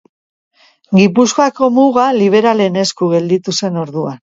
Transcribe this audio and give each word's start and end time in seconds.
Gipuzkoako 1.01 1.69
muga 1.77 2.09
liberalen 2.19 2.85
esku 2.89 3.15
gelditu 3.17 3.61
zen 3.63 3.85
orduan. 3.89 4.25